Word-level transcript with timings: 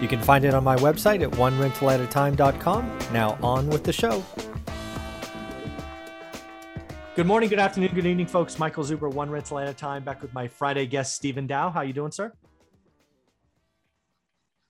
You 0.00 0.08
can 0.08 0.20
find 0.20 0.44
it 0.44 0.52
on 0.54 0.62
my 0.62 0.76
website 0.76 1.22
at 1.22 1.30
onerentalatatime.com. 1.32 2.98
Now, 3.12 3.38
on 3.42 3.68
with 3.68 3.82
the 3.84 3.92
show. 3.92 4.24
Good 7.14 7.26
morning, 7.26 7.48
good 7.48 7.58
afternoon, 7.58 7.94
good 7.94 8.04
evening, 8.04 8.26
folks. 8.26 8.58
Michael 8.58 8.84
Zuber, 8.84 9.10
One 9.10 9.30
Rental 9.30 9.58
at 9.58 9.68
a 9.68 9.72
Time, 9.72 10.04
back 10.04 10.20
with 10.20 10.34
my 10.34 10.48
Friday 10.48 10.84
guest, 10.84 11.14
Stephen 11.14 11.48
Dao. 11.48 11.72
How 11.72 11.80
you 11.80 11.94
doing, 11.94 12.12
sir? 12.12 12.30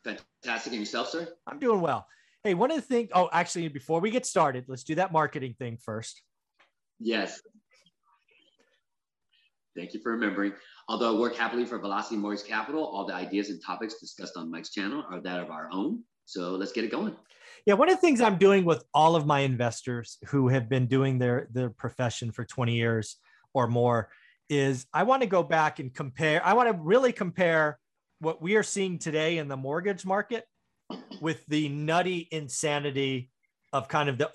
Fantastic. 0.05 0.73
And 0.73 0.81
yourself, 0.81 1.09
sir? 1.09 1.27
I'm 1.45 1.59
doing 1.59 1.81
well. 1.81 2.07
Hey, 2.45 2.55
one 2.55 2.71
of 2.71 2.77
the 2.77 2.83
things, 2.83 3.09
oh, 3.13 3.29
actually, 3.33 3.67
before 3.67 4.01
we 4.01 4.13
get 4.13 4.25
started, 4.25 4.67
let's 4.69 4.85
do 4.85 4.95
that 4.95 5.11
marketing 5.11 5.57
thing 5.59 5.77
first. 5.77 6.23
Yes. 7.01 7.43
Thank 9.77 9.93
you 9.93 10.01
for 10.01 10.13
remembering. 10.13 10.53
Although 10.89 11.17
I 11.17 11.21
work 11.21 11.37
happily 11.37 11.67
for 11.67 11.79
Velocity 11.79 12.17
Mortgage 12.17 12.47
Capital, 12.47 12.85
all 12.85 13.07
the 13.07 13.15
ideas 13.15 13.51
and 13.51 13.63
topics 13.63 13.95
discussed 14.01 14.37
on 14.37 14.51
Mike's 14.51 14.71
channel 14.71 15.05
are 15.11 15.21
that 15.21 15.41
of 15.41 15.51
our 15.51 15.69
own. 15.73 16.03
So 16.25 16.53
let's 16.53 16.73
get 16.73 16.85
it 16.85 16.91
going. 16.91 17.15
Yeah, 17.67 17.75
one 17.75 17.89
of 17.89 17.97
the 17.97 18.01
things 18.01 18.21
I'm 18.21 18.39
doing 18.39 18.65
with 18.65 18.85
all 18.95 19.17
of 19.17 19.27
my 19.27 19.41
investors 19.41 20.19
who 20.29 20.49
have 20.49 20.69
been 20.69 20.87
doing 20.87 21.19
their 21.19 21.49
their 21.53 21.71
profession 21.71 22.33
for 22.33 22.45
20 22.45 22.75
years 22.75 23.17
or 23.55 23.67
more 23.67 24.09
is 24.49 24.87
I 24.93 25.03
want 25.03 25.23
to 25.23 25.29
go 25.29 25.43
back 25.43 25.79
and 25.79 25.93
compare. 25.93 26.45
I 26.45 26.55
want 26.55 26.69
to 26.69 26.81
really 26.81 27.13
compare 27.13 27.79
what 28.21 28.41
we 28.41 28.57
are 28.57 28.63
seeing 28.63 28.99
today 28.99 29.39
in 29.39 29.49
the 29.49 29.57
mortgage 29.57 30.07
market 30.07 30.45
with 31.21 31.45
the 31.47 31.69
nutty 31.69 32.29
insanity 32.31 33.31
of 33.77 33.89
kind 33.89 34.09
of 34.09 34.17
the 34.17 34.31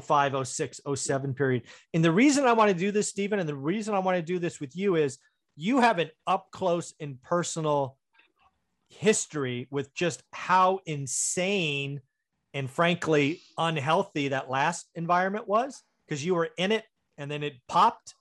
05, 0.00 0.48
06, 0.48 0.80
07 0.94 1.34
period. 1.34 1.62
And 1.92 2.04
the 2.04 2.12
reason 2.12 2.46
I 2.46 2.52
want 2.54 2.70
to 2.70 2.76
do 2.76 2.90
this, 2.90 3.08
Stephen, 3.08 3.38
and 3.38 3.48
the 3.48 3.54
reason 3.54 3.94
I 3.94 3.98
want 3.98 4.16
to 4.16 4.22
do 4.22 4.38
this 4.38 4.58
with 4.60 4.74
you 4.74 4.96
is 4.96 5.18
you 5.56 5.80
have 5.80 5.98
an 5.98 6.10
up 6.26 6.50
close 6.50 6.94
and 6.98 7.20
personal 7.22 7.98
history 8.88 9.68
with 9.70 9.94
just 9.94 10.22
how 10.32 10.80
insane 10.86 12.00
and 12.54 12.68
frankly 12.68 13.40
unhealthy 13.58 14.28
that 14.28 14.50
last 14.50 14.88
environment 14.94 15.46
was 15.46 15.82
because 16.06 16.24
you 16.24 16.34
were 16.34 16.48
in 16.56 16.72
it 16.72 16.84
and 17.18 17.30
then 17.30 17.42
it 17.42 17.54
popped 17.68 18.14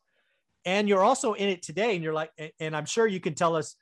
and 0.65 0.87
you're 0.87 1.03
also 1.03 1.33
in 1.33 1.49
it 1.49 1.63
today 1.63 1.95
and 1.95 2.03
you're 2.03 2.13
like 2.13 2.29
and 2.59 2.75
i'm 2.75 2.85
sure 2.85 3.07
you 3.07 3.19
can 3.19 3.33
tell 3.33 3.55
us 3.55 3.75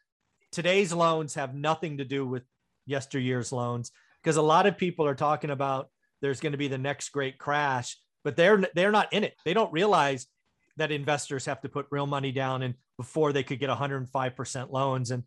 today's 0.54 0.94
loans 0.94 1.34
have 1.34 1.54
nothing 1.54 1.98
to 1.98 2.06
do 2.06 2.26
with 2.26 2.44
yesteryear's 2.86 3.52
loans 3.52 3.92
because 4.24 4.38
a 4.38 4.42
lot 4.42 4.66
of 4.66 4.78
people 4.78 5.06
are 5.06 5.16
talking 5.16 5.50
about 5.50 5.90
there's 6.22 6.40
going 6.40 6.52
to 6.52 6.58
be 6.58 6.68
the 6.68 6.78
next 6.78 7.10
great 7.10 7.38
crash 7.38 7.98
but 8.28 8.36
they're 8.36 8.62
they're 8.76 8.92
not 8.92 9.14
in 9.14 9.24
it. 9.24 9.36
They 9.46 9.54
don't 9.54 9.72
realize 9.72 10.28
that 10.76 10.92
investors 10.92 11.46
have 11.46 11.62
to 11.62 11.70
put 11.70 11.88
real 11.92 12.06
money 12.06 12.34
down 12.34 12.62
and 12.62 12.74
before 12.98 13.32
they 13.32 13.42
could 13.42 13.58
get 13.58 13.70
105% 13.70 14.70
loans. 14.70 15.12
And 15.12 15.24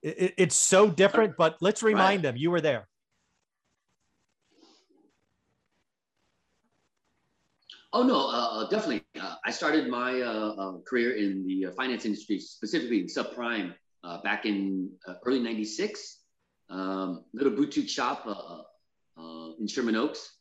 it, 0.00 0.34
it's 0.38 0.54
so 0.54 0.88
different 0.88 1.36
but 1.36 1.56
let's 1.60 1.82
remind 1.82 2.18
right. 2.18 2.22
them 2.22 2.36
you 2.36 2.52
were 2.52 2.60
there. 2.60 2.86
Oh 7.92 8.04
no 8.04 8.28
uh, 8.28 8.60
uh 8.60 8.68
definitely. 8.68 9.02
Uh, 9.20 9.34
i 9.44 9.50
started 9.50 9.88
my 9.88 10.20
uh, 10.20 10.54
uh 10.62 10.78
career 10.88 11.16
in 11.16 11.44
the 11.48 11.66
uh, 11.66 11.72
finance 11.72 12.04
industry 12.04 12.38
specifically 12.38 13.00
in 13.00 13.06
subprime 13.06 13.74
back 14.22 14.46
in 14.46 14.88
early 15.24 15.40
96 15.40 16.20
um, 16.70 17.24
little 17.34 17.56
boutique 17.56 17.88
shop 17.88 18.24
in 19.60 19.66
sherman 19.66 19.96
oaks 19.96 20.36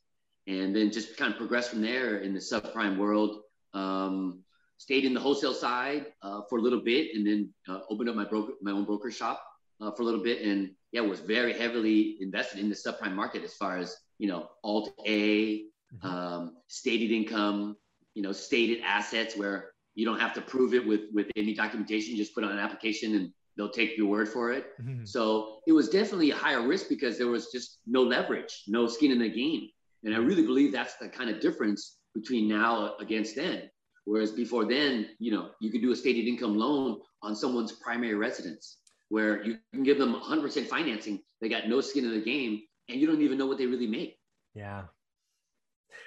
and 0.48 0.76
then 0.76 0.92
just 0.92 1.18
kind 1.18 1.32
of 1.32 1.38
progressed 1.38 1.72
from 1.72 1.82
there 1.82 2.20
in 2.20 2.34
the 2.34 2.40
subprime 2.40 2.98
world 2.98 3.42
um, 3.74 4.44
stayed 4.78 5.06
in 5.06 5.14
the 5.14 5.20
wholesale 5.20 5.54
side 5.54 6.08
uh, 6.22 6.42
for 6.50 6.60
a 6.60 6.62
little 6.62 6.82
bit 6.82 7.16
and 7.16 7.26
then 7.26 7.50
uh, 7.68 7.80
opened 7.90 8.10
up 8.10 8.16
my 8.16 8.26
broker 8.26 8.54
my 8.62 8.72
own 8.72 8.86
broker 8.86 9.12
shop 9.12 9.44
uh, 9.82 9.92
for 9.92 10.04
a 10.04 10.06
little 10.06 10.24
bit 10.24 10.42
and 10.42 10.72
yeah 10.92 11.02
was 11.02 11.20
very 11.20 11.54
heavily 11.54 12.18
invested 12.22 12.60
in 12.60 12.70
the 12.70 12.76
subprime 12.76 13.14
market 13.14 13.44
as 13.44 13.54
far 13.54 13.78
as 13.78 13.96
you 14.18 14.28
know 14.28 14.50
alt 14.64 14.90
a 15.06 15.60
mm-hmm. 15.60 16.08
um, 16.08 16.58
stated 16.68 17.12
income 17.12 17.76
you 18.14 18.22
know 18.22 18.32
stated 18.32 18.82
assets 18.86 19.36
where 19.36 19.72
you 19.96 20.06
don't 20.06 20.20
have 20.20 20.34
to 20.34 20.42
prove 20.42 20.74
it 20.74 20.86
with 20.86 21.02
with 21.14 21.28
any 21.36 21.54
documentation 21.54 22.12
You 22.12 22.18
just 22.18 22.36
put 22.36 22.44
on 22.44 22.52
an 22.52 22.60
application 22.60 23.16
and 23.16 23.34
they'll 23.58 23.70
take 23.70 23.98
your 23.98 24.08
word 24.08 24.28
for 24.28 24.52
it 24.52 24.68
mm-hmm. 24.82 25.06
so 25.06 25.60
it 25.68 25.72
was 25.72 25.90
definitely 25.90 26.32
a 26.32 26.36
higher 26.36 26.68
risk 26.68 26.90
because 26.90 27.18
there 27.18 27.28
was 27.28 27.52
just 27.52 27.80
no 27.88 28.02
leverage 28.02 28.64
no 28.68 28.88
skin 28.88 29.12
in 29.12 29.20
the 29.20 29.30
game 29.30 29.68
and 30.04 30.14
i 30.14 30.18
really 30.18 30.46
believe 30.46 30.72
that's 30.72 30.96
the 30.98 31.08
kind 31.08 31.30
of 31.30 31.40
difference 31.40 31.98
between 32.14 32.48
now 32.48 32.96
against 33.00 33.36
then 33.36 33.70
Whereas 34.06 34.32
before 34.32 34.66
then, 34.66 35.10
you 35.20 35.32
know, 35.32 35.50
you 35.60 35.72
could 35.72 35.82
do 35.82 35.92
a 35.92 35.96
stated 35.96 36.28
income 36.28 36.58
loan 36.58 37.00
on 37.24 37.36
someone's 37.36 37.72
primary 37.72 38.14
residence 38.14 38.78
where 39.10 39.44
you 39.44 39.58
can 39.74 39.84
give 39.84 39.98
them 39.98 40.14
100% 40.14 40.68
financing. 40.68 41.22
They 41.42 41.50
got 41.50 41.68
no 41.68 41.82
skin 41.82 42.06
in 42.06 42.12
the 42.12 42.24
game 42.24 42.62
and 42.88 43.02
you 43.02 43.08
don't 43.08 43.22
even 43.22 43.38
know 43.38 43.48
what 43.48 43.58
they 43.58 43.66
really 43.66 43.88
make. 43.88 44.18
Yeah. 44.54 44.84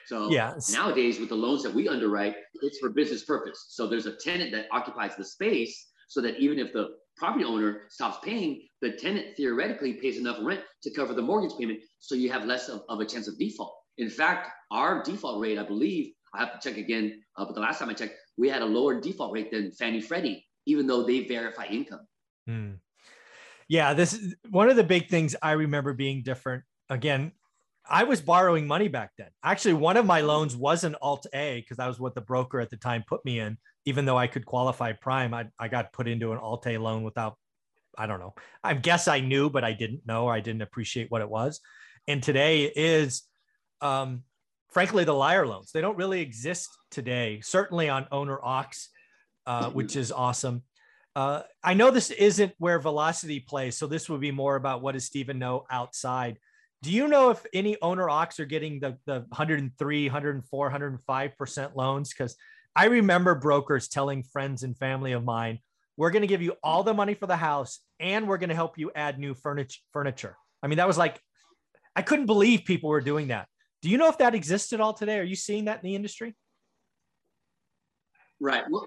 So 0.07 0.31
yeah. 0.31 0.55
nowadays 0.73 1.19
with 1.19 1.29
the 1.29 1.35
loans 1.35 1.63
that 1.65 1.75
we 1.75 1.89
underwrite, 1.89 2.37
it's 2.63 2.79
for 2.79 2.89
business 2.89 3.25
purpose. 3.25 3.67
So 3.69 3.89
there's 3.89 4.07
a 4.07 4.17
tenant 4.17 4.53
that 4.53 4.67
occupies 4.71 5.17
the 5.17 5.25
space 5.25 5.89
so 6.07 6.21
that 6.23 6.39
even 6.39 6.59
if 6.59 6.73
the 6.73 6.91
property 7.19 7.45
owner 7.45 7.83
stops 7.89 8.19
paying, 8.25 8.63
the 8.81 8.93
tenant 8.93 9.37
theoretically 9.37 9.95
pays 9.95 10.19
enough 10.19 10.39
rent 10.41 10.61
to 10.83 10.91
cover 10.95 11.15
the 11.15 11.23
mortgage 11.23 11.57
payment. 11.59 11.81
So 11.99 12.15
you 12.15 12.31
have 12.31 12.45
less 12.45 12.69
of, 12.69 12.83
of 12.89 13.01
a 13.01 13.05
chance 13.05 13.29
of 13.29 13.39
default. 13.39 13.75
In 13.99 14.09
fact, 14.09 14.49
our 14.71 15.03
default 15.03 15.41
rate, 15.41 15.59
I 15.59 15.65
believe, 15.65 16.13
I 16.35 16.39
have 16.39 16.59
to 16.59 16.69
check 16.69 16.79
again. 16.79 17.21
Uh, 17.37 17.45
but 17.45 17.55
the 17.55 17.61
last 17.61 17.79
time 17.79 17.91
I 17.91 17.95
checked, 17.95 18.15
we 18.37 18.49
had 18.49 18.63
a 18.63 18.67
lower 18.67 19.01
default 19.01 19.33
rate 19.33 19.51
than 19.51 19.73
Fannie 19.73 20.01
Freddie, 20.01 20.47
even 20.67 20.87
though 20.87 21.05
they 21.05 21.25
verify 21.25 21.67
income. 21.67 22.07
Hmm. 22.47 22.73
Yeah, 23.69 23.93
this 23.95 24.15
is 24.15 24.35
one 24.51 24.71
of 24.71 24.77
the 24.77 24.85
big 24.85 25.09
things 25.09 25.35
I 25.43 25.53
remember 25.53 25.93
being 25.93 26.23
different. 26.23 26.65
Again, 26.89 27.33
I 27.91 28.05
was 28.05 28.21
borrowing 28.21 28.67
money 28.67 28.89
back 28.89 29.11
then. 29.19 29.29
Actually, 29.43 29.75
one 29.75 29.97
of 29.97 30.07
my 30.07 30.21
loans 30.21 30.57
was 30.57 30.85
an 30.85 30.95
Alt 31.03 31.27
A 31.35 31.61
because 31.61 31.79
that 31.79 31.89
was 31.89 31.99
what 31.99 32.15
the 32.15 32.21
broker 32.21 32.61
at 32.61 32.71
the 32.71 32.77
time 32.77 33.05
put 33.07 33.25
me 33.25 33.41
in. 33.41 33.59
Even 33.89 34.05
though 34.05 34.19
I 34.19 34.27
could 34.27 34.45
qualify 34.45 34.93
prime, 34.93 35.33
I, 35.33 35.47
I 35.59 35.69
got 35.69 35.93
put 35.93 36.09
into 36.09 36.33
an 36.33 36.39
Alt 36.39 36.67
A 36.67 36.79
loan 36.79 37.03
without, 37.03 37.37
I 37.97 38.07
don't 38.07 38.21
know. 38.21 38.35
I 38.63 38.75
guess 38.75 39.09
I 39.09 39.21
knew, 39.21 39.49
but 39.51 39.65
I 39.65 39.73
didn't 39.73 40.07
know. 40.07 40.29
I 40.29 40.41
didn't 40.41 40.63
appreciate 40.63 41.11
what 41.11 41.23
it 41.23 41.29
was. 41.29 41.61
And 42.07 42.23
today 42.23 42.65
is 42.65 43.23
um, 43.81 44.25
frankly, 44.71 45.05
the 45.05 45.15
liar 45.15 45.47
loans. 45.47 45.73
They 45.73 45.81
don't 45.81 45.97
really 45.97 46.21
exist 46.21 46.71
today, 46.91 47.41
certainly 47.43 47.89
on 47.89 48.07
owner 48.13 48.39
occs, 48.45 48.89
uh, 49.47 49.71
which 49.71 49.97
is 49.97 50.13
awesome. 50.13 50.63
Uh, 51.17 51.43
I 51.65 51.75
know 51.75 51.91
this 51.91 52.11
isn't 52.11 52.53
where 52.59 52.79
velocity 52.79 53.41
plays, 53.41 53.77
so 53.77 53.87
this 53.87 54.09
would 54.09 54.21
be 54.21 54.31
more 54.31 54.57
about 54.57 54.83
what 54.83 54.93
does 54.93 55.05
Stephen 55.05 55.39
know 55.39 55.65
outside. 55.71 56.39
Do 56.83 56.93
you 56.93 57.09
know 57.09 57.31
if 57.31 57.45
any 57.53 57.77
owner 57.83 58.07
occs 58.07 58.39
are 58.39 58.45
getting 58.45 58.79
the, 58.79 58.99
the 59.05 59.21
103, 59.31 60.07
104, 60.07 60.71
105% 60.71 61.75
loans? 61.75 62.11
Because 62.11 62.37
I 62.79 62.85
remember 62.85 63.35
brokers 63.35 63.89
telling 63.89 64.23
friends 64.23 64.63
and 64.63 64.79
family 64.79 65.11
of 65.11 65.25
mine, 65.25 65.59
we're 65.97 66.13
going 66.13 66.23
to 66.23 66.29
give 66.29 66.43
you 66.43 66.55
all 66.63 66.85
the 66.85 66.95
money 66.95 67.15
for 67.15 67.27
the 67.27 67.37
house 67.37 67.81
and 67.99 68.29
we're 68.29 68.39
going 68.39 68.51
to 68.51 68.55
help 68.55 68.79
you 68.79 68.93
add 68.95 69.19
new 69.19 69.35
furniture. 69.35 70.37
I 70.63 70.69
mean, 70.69 70.77
that 70.77 70.87
was 70.87 70.97
like, 70.97 71.21
I 71.97 72.03
couldn't 72.03 72.27
believe 72.27 72.65
people 72.65 72.89
were 72.91 73.01
doing 73.01 73.29
that. 73.29 73.49
Do 73.83 73.89
you 73.89 73.99
know 73.99 74.09
if 74.09 74.19
that 74.19 74.33
exists 74.33 74.73
at 74.73 74.81
all 74.81 74.93
today? 74.93 75.19
Are 75.19 75.25
you 75.25 75.35
seeing 75.35 75.65
that 75.65 75.83
in 75.83 75.91
the 75.91 75.97
industry? 75.97 76.37
Right. 78.39 78.63
Well, 78.71 78.87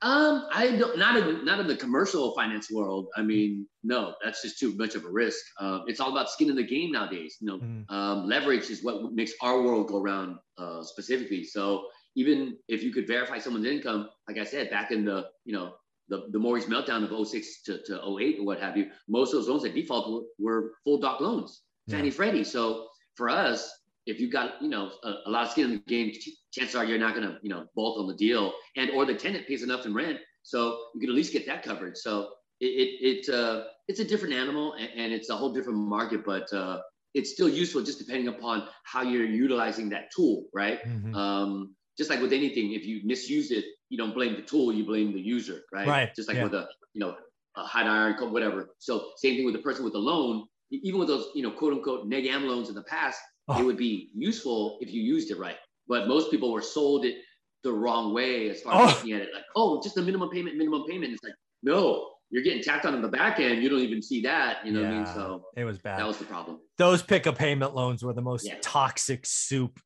um, 0.00 0.48
I 0.50 0.74
don't 0.76 0.98
not 0.98 1.16
in 1.16 1.44
not 1.44 1.60
in 1.60 1.66
the 1.66 1.76
commercial 1.76 2.34
finance 2.34 2.70
world. 2.70 3.08
I 3.16 3.22
mean, 3.22 3.66
no, 3.82 4.14
that's 4.22 4.42
just 4.42 4.58
too 4.58 4.74
much 4.76 4.94
of 4.94 5.04
a 5.04 5.10
risk. 5.10 5.42
Uh, 5.60 5.80
it's 5.86 6.00
all 6.00 6.12
about 6.12 6.30
skin 6.30 6.48
in 6.48 6.56
the 6.56 6.62
game 6.62 6.92
nowadays. 6.92 7.36
You 7.40 7.46
know, 7.46 7.58
mm. 7.58 7.90
um, 7.90 8.26
leverage 8.26 8.70
is 8.70 8.82
what 8.82 9.12
makes 9.12 9.32
our 9.42 9.62
world 9.62 9.88
go 9.88 10.00
around 10.00 10.36
uh, 10.58 10.82
specifically. 10.82 11.44
So 11.44 11.86
even 12.16 12.56
if 12.68 12.82
you 12.82 12.92
could 12.92 13.06
verify 13.06 13.38
someone's 13.38 13.66
income, 13.66 14.08
like 14.28 14.38
I 14.38 14.44
said, 14.44 14.70
back 14.70 14.90
in 14.90 15.04
the 15.04 15.26
you 15.44 15.54
know 15.54 15.74
the, 16.08 16.26
the 16.30 16.38
mortgage 16.38 16.68
meltdown 16.68 17.02
of 17.10 17.26
06 17.26 17.62
to, 17.62 17.78
to 17.84 18.16
08 18.20 18.40
or 18.40 18.44
what 18.44 18.60
have 18.60 18.76
you, 18.76 18.90
most 19.08 19.32
of 19.32 19.40
those 19.40 19.48
loans 19.48 19.62
that 19.62 19.74
default 19.74 20.26
were, 20.38 20.72
full 20.84 20.98
doc 20.98 21.20
loans, 21.20 21.62
Fannie 21.88 22.08
yeah. 22.08 22.14
Freddie. 22.14 22.44
So 22.44 22.88
for 23.14 23.30
us, 23.30 23.70
if 24.06 24.20
you 24.20 24.30
got 24.30 24.60
you 24.60 24.68
know 24.68 24.92
a, 25.02 25.14
a, 25.26 25.30
lot 25.30 25.44
of 25.44 25.50
skin 25.50 25.64
in 25.66 25.70
the 25.72 25.78
game, 25.78 26.12
chances 26.52 26.76
are 26.76 26.84
you're 26.84 26.98
not 26.98 27.14
going 27.14 27.26
to 27.26 27.38
you 27.42 27.50
know 27.50 27.66
bolt 27.74 27.98
on 27.98 28.06
the 28.06 28.14
deal, 28.14 28.52
and 28.76 28.90
or 28.90 29.04
the 29.04 29.14
tenant 29.14 29.46
pays 29.46 29.62
enough 29.62 29.86
in 29.86 29.94
rent, 29.94 30.18
so 30.42 30.78
you 30.94 31.00
can 31.00 31.10
at 31.10 31.16
least 31.16 31.32
get 31.32 31.46
that 31.46 31.62
covered. 31.62 31.96
So 31.96 32.30
it 32.60 32.66
it, 32.66 33.28
it 33.28 33.34
uh, 33.34 33.64
it's 33.88 34.00
a 34.00 34.04
different 34.04 34.34
animal, 34.34 34.74
and, 34.74 34.90
and, 34.96 35.12
it's 35.12 35.30
a 35.30 35.36
whole 35.36 35.52
different 35.52 35.78
market. 35.78 36.24
But 36.24 36.52
uh, 36.52 36.80
it's 37.14 37.32
still 37.32 37.48
useful 37.48 37.82
just 37.82 37.98
depending 37.98 38.28
upon 38.28 38.68
how 38.84 39.02
you're 39.02 39.24
utilizing 39.24 39.88
that 39.90 40.10
tool, 40.14 40.46
right? 40.52 40.84
Mm-hmm. 40.84 41.14
Um, 41.14 41.74
just 41.96 42.10
like 42.10 42.20
with 42.20 42.32
anything, 42.32 42.72
if 42.72 42.84
you 42.84 43.00
misuse 43.04 43.50
it, 43.50 43.64
you 43.88 43.98
don't 43.98 44.14
blame 44.14 44.34
the 44.34 44.42
tool, 44.42 44.72
you 44.72 44.84
blame 44.84 45.12
the 45.12 45.20
user, 45.20 45.62
right? 45.72 45.86
Right. 45.86 46.14
Just 46.14 46.28
like 46.28 46.38
yeah. 46.38 46.44
with 46.44 46.54
a, 46.54 46.68
you 46.92 47.00
know, 47.00 47.14
a 47.56 47.62
hot 47.62 47.86
iron, 47.86 48.32
whatever. 48.32 48.70
So 48.78 49.10
same 49.16 49.36
thing 49.36 49.44
with 49.44 49.54
the 49.54 49.62
person 49.62 49.84
with 49.84 49.92
the 49.92 50.00
loan, 50.00 50.46
even 50.70 50.98
with 50.98 51.08
those, 51.08 51.28
you 51.34 51.42
know, 51.42 51.50
quote 51.50 51.72
unquote 51.72 52.06
neg 52.06 52.26
am 52.26 52.46
loans 52.46 52.68
in 52.68 52.74
the 52.74 52.82
past, 52.82 53.20
oh. 53.48 53.60
it 53.60 53.64
would 53.64 53.76
be 53.76 54.10
useful 54.14 54.78
if 54.80 54.92
you 54.92 55.02
used 55.02 55.30
it 55.30 55.38
right. 55.38 55.56
But 55.86 56.08
most 56.08 56.30
people 56.30 56.52
were 56.52 56.62
sold 56.62 57.04
it 57.04 57.16
the 57.62 57.72
wrong 57.72 58.12
way 58.12 58.50
as 58.50 58.62
far 58.62 58.74
as 58.74 58.92
oh. 58.92 58.94
looking 58.94 59.12
at 59.12 59.22
it, 59.22 59.28
like, 59.32 59.44
oh, 59.56 59.80
just 59.82 59.96
a 59.96 60.02
minimum 60.02 60.30
payment, 60.30 60.56
minimum 60.56 60.84
payment. 60.88 61.12
It's 61.12 61.22
like, 61.22 61.34
no, 61.62 62.10
you're 62.30 62.42
getting 62.42 62.62
tacked 62.62 62.84
on 62.84 62.94
in 62.94 63.02
the 63.02 63.08
back 63.08 63.38
end. 63.38 63.62
You 63.62 63.68
don't 63.68 63.80
even 63.80 64.02
see 64.02 64.20
that. 64.22 64.66
You 64.66 64.72
know 64.72 64.80
yeah, 64.80 64.88
what 64.88 64.94
I 64.94 64.98
mean? 64.98 65.06
So 65.14 65.44
it 65.56 65.64
was 65.64 65.78
bad. 65.78 66.00
That 66.00 66.06
was 66.06 66.18
the 66.18 66.24
problem. 66.24 66.58
Those 66.78 67.02
pick-a-payment 67.02 67.74
loans 67.74 68.02
were 68.02 68.12
the 68.12 68.22
most 68.22 68.46
yeah. 68.46 68.56
toxic 68.60 69.24
soup 69.24 69.78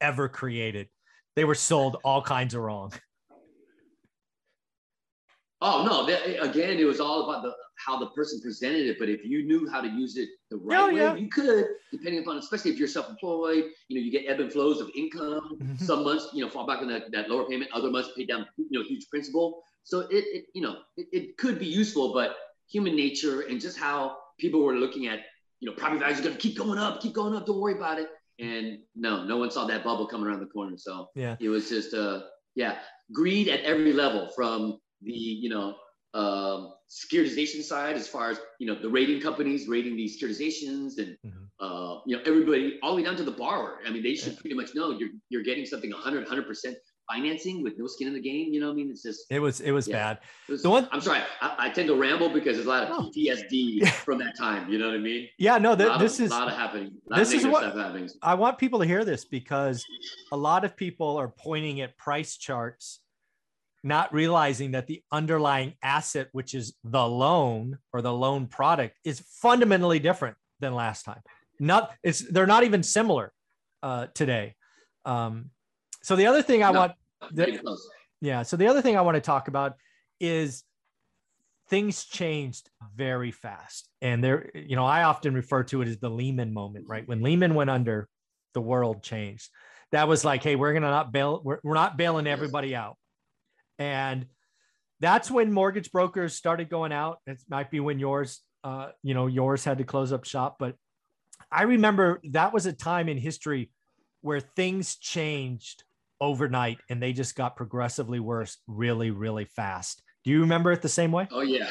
ever 0.00 0.28
created. 0.28 0.88
They 1.36 1.44
were 1.44 1.54
sold 1.54 1.96
all 2.04 2.22
kinds 2.22 2.54
of 2.54 2.62
wrong. 2.62 2.92
Oh 5.62 5.84
no! 5.84 6.06
again, 6.42 6.78
it 6.78 6.84
was 6.84 7.00
all 7.00 7.28
about 7.28 7.42
the 7.42 7.54
how 7.84 7.98
the 7.98 8.06
person 8.08 8.40
presented 8.40 8.86
it. 8.86 8.98
But 8.98 9.08
if 9.08 9.24
you 9.24 9.44
knew 9.44 9.68
how 9.68 9.80
to 9.80 9.88
use 9.88 10.16
it 10.16 10.28
the 10.50 10.56
right 10.56 10.78
oh, 10.80 10.88
way, 10.88 10.94
yeah. 10.96 11.14
you 11.14 11.28
could, 11.28 11.66
depending 11.92 12.22
upon, 12.22 12.38
especially 12.38 12.70
if 12.70 12.78
you're 12.78 12.88
self-employed. 12.88 13.64
You 13.88 13.98
know, 13.98 14.04
you 14.04 14.10
get 14.10 14.24
ebb 14.28 14.40
and 14.40 14.52
flows 14.52 14.80
of 14.80 14.90
income. 14.94 15.58
Mm-hmm. 15.60 15.84
Some 15.84 16.04
months, 16.04 16.28
you 16.32 16.44
know, 16.44 16.50
fall 16.50 16.66
back 16.66 16.80
on 16.80 16.88
that, 16.88 17.10
that 17.12 17.30
lower 17.30 17.46
payment. 17.48 17.70
Other 17.72 17.90
months, 17.90 18.10
pay 18.16 18.24
down, 18.24 18.46
you 18.56 18.78
know, 18.78 18.84
huge 18.84 19.08
principal. 19.08 19.62
So 19.84 20.00
it, 20.00 20.24
it 20.32 20.44
you 20.54 20.62
know, 20.62 20.78
it, 20.96 21.08
it 21.12 21.36
could 21.38 21.58
be 21.58 21.66
useful, 21.66 22.12
but 22.12 22.36
human 22.68 22.94
nature 22.94 23.42
and 23.42 23.60
just 23.60 23.78
how 23.78 24.16
people 24.38 24.62
were 24.62 24.76
looking 24.76 25.08
at, 25.08 25.20
you 25.60 25.68
know, 25.68 25.74
property 25.74 26.00
values 26.00 26.20
are 26.20 26.22
going 26.22 26.34
to 26.34 26.40
keep 26.40 26.56
going 26.56 26.78
up, 26.78 27.02
keep 27.02 27.12
going 27.12 27.34
up. 27.34 27.46
Don't 27.46 27.60
worry 27.60 27.74
about 27.74 27.98
it. 27.98 28.08
And 28.40 28.78
no, 28.94 29.24
no 29.24 29.36
one 29.36 29.50
saw 29.50 29.66
that 29.66 29.84
bubble 29.84 30.06
coming 30.06 30.26
around 30.26 30.40
the 30.40 30.46
corner. 30.46 30.76
So 30.76 31.08
yeah, 31.14 31.36
it 31.40 31.48
was 31.48 31.68
just, 31.68 31.94
uh, 31.94 32.20
yeah, 32.54 32.78
greed 33.12 33.48
at 33.48 33.60
every 33.60 33.92
level 33.92 34.30
from 34.34 34.78
the, 35.02 35.12
you 35.12 35.48
know, 35.48 35.74
um, 36.14 36.72
securitization 36.90 37.62
side 37.62 37.96
as 37.96 38.08
far 38.08 38.30
as 38.30 38.40
you 38.58 38.66
know 38.66 38.74
the 38.74 38.88
rating 38.88 39.20
companies 39.20 39.68
rating 39.68 39.96
these 39.96 40.20
securitizations 40.20 40.98
and 40.98 41.16
mm-hmm. 41.24 41.64
uh, 41.64 42.00
you 42.04 42.16
know 42.16 42.22
everybody 42.26 42.80
all 42.82 42.90
the 42.90 42.96
way 42.96 43.04
down 43.04 43.14
to 43.14 43.22
the 43.22 43.30
borrower 43.30 43.78
i 43.86 43.90
mean 43.90 44.02
they 44.02 44.16
should 44.16 44.36
pretty 44.40 44.56
much 44.56 44.74
know 44.74 44.90
you're 44.90 45.10
you're 45.28 45.44
getting 45.44 45.64
something 45.64 45.90
100 45.92 46.26
100% 46.26 46.74
financing 47.10 47.62
with 47.62 47.78
no 47.78 47.86
skin 47.86 48.08
in 48.08 48.14
the 48.14 48.20
game. 48.20 48.52
You 48.52 48.60
know, 48.60 48.66
what 48.66 48.72
I 48.72 48.76
mean, 48.76 48.90
it's 48.90 49.02
just 49.02 49.26
it 49.30 49.40
was 49.40 49.60
it 49.60 49.72
was 49.72 49.88
yeah. 49.88 49.96
bad. 49.96 50.18
It 50.48 50.52
was, 50.52 50.62
the 50.62 50.70
one 50.70 50.88
I'm 50.92 51.00
sorry, 51.00 51.20
I, 51.40 51.54
I, 51.58 51.70
tend 51.70 51.88
to 51.88 51.94
ramble 51.94 52.28
because 52.28 52.56
there's 52.56 52.66
a 52.66 52.68
lot 52.68 52.84
of 52.84 52.96
PTSD 52.96 53.88
from 54.04 54.18
that 54.18 54.36
time. 54.36 54.70
You 54.70 54.78
know 54.78 54.86
what 54.86 54.94
I 54.94 54.98
mean? 54.98 55.28
Yeah, 55.38 55.58
no, 55.58 55.74
th- 55.74 55.98
this 55.98 56.18
of, 56.18 56.26
is 56.26 56.30
a 56.30 56.34
lot 56.34 56.48
of 56.48 56.54
happening. 56.54 56.92
Lot 57.08 57.18
this 57.18 57.32
of 57.32 57.40
is 57.40 57.46
what 57.46 58.10
I 58.22 58.34
want 58.34 58.58
people 58.58 58.80
to 58.80 58.86
hear 58.86 59.04
this 59.04 59.24
because 59.24 59.84
a 60.32 60.36
lot 60.36 60.64
of 60.64 60.76
people 60.76 61.16
are 61.16 61.28
pointing 61.28 61.80
at 61.80 61.96
price 61.96 62.36
charts, 62.36 63.00
not 63.82 64.12
realizing 64.12 64.72
that 64.72 64.86
the 64.86 65.02
underlying 65.10 65.74
asset, 65.82 66.28
which 66.32 66.54
is 66.54 66.74
the 66.84 67.06
loan 67.06 67.78
or 67.92 68.02
the 68.02 68.12
loan 68.12 68.46
product, 68.46 68.96
is 69.04 69.20
fundamentally 69.40 69.98
different 69.98 70.36
than 70.60 70.74
last 70.74 71.04
time. 71.04 71.20
Not 71.58 71.92
it's 72.02 72.20
they're 72.20 72.46
not 72.46 72.64
even 72.64 72.82
similar 72.82 73.32
uh, 73.82 74.06
today. 74.14 74.54
Um, 75.04 75.50
so 76.02 76.16
the 76.16 76.26
other 76.26 76.42
thing 76.42 76.62
I 76.62 76.72
no. 76.72 76.80
want 76.80 76.92
the, 77.32 77.78
yeah. 78.20 78.42
So 78.42 78.56
the 78.56 78.68
other 78.68 78.82
thing 78.82 78.96
I 78.96 79.02
want 79.02 79.16
to 79.16 79.20
talk 79.20 79.48
about 79.48 79.74
is 80.20 80.64
things 81.68 82.04
changed 82.04 82.68
very 82.94 83.30
fast. 83.30 83.88
And 84.02 84.22
there, 84.22 84.50
you 84.54 84.76
know, 84.76 84.84
I 84.84 85.04
often 85.04 85.34
refer 85.34 85.62
to 85.64 85.82
it 85.82 85.88
as 85.88 85.98
the 85.98 86.10
Lehman 86.10 86.52
moment, 86.52 86.86
right? 86.88 87.06
When 87.06 87.22
Lehman 87.22 87.54
went 87.54 87.70
under, 87.70 88.08
the 88.54 88.60
world 88.60 89.02
changed. 89.02 89.48
That 89.92 90.08
was 90.08 90.24
like, 90.24 90.42
hey, 90.42 90.56
we're 90.56 90.72
gonna 90.72 90.90
not 90.90 91.12
bail, 91.12 91.40
we're, 91.44 91.60
we're 91.62 91.74
not 91.74 91.96
bailing 91.96 92.26
everybody 92.26 92.74
out. 92.74 92.96
And 93.78 94.26
that's 95.00 95.30
when 95.30 95.52
mortgage 95.52 95.90
brokers 95.90 96.34
started 96.34 96.68
going 96.68 96.92
out. 96.92 97.18
It 97.26 97.40
might 97.48 97.70
be 97.70 97.80
when 97.80 97.98
yours, 97.98 98.40
uh, 98.62 98.88
you 99.02 99.14
know, 99.14 99.26
yours 99.26 99.64
had 99.64 99.78
to 99.78 99.84
close 99.84 100.12
up 100.12 100.24
shop. 100.24 100.56
But 100.58 100.74
I 101.50 101.62
remember 101.62 102.20
that 102.30 102.52
was 102.52 102.66
a 102.66 102.72
time 102.72 103.08
in 103.08 103.16
history 103.16 103.70
where 104.20 104.40
things 104.40 104.96
changed 104.96 105.84
overnight 106.20 106.78
and 106.88 107.02
they 107.02 107.12
just 107.12 107.34
got 107.36 107.56
progressively 107.56 108.20
worse 108.20 108.58
really, 108.66 109.10
really 109.10 109.44
fast. 109.44 110.02
Do 110.24 110.30
you 110.30 110.40
remember 110.40 110.72
it 110.72 110.82
the 110.82 110.88
same 110.88 111.12
way? 111.12 111.28
Oh, 111.30 111.40
yeah. 111.40 111.70